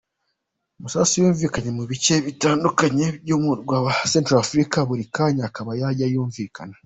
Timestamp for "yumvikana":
6.13-6.75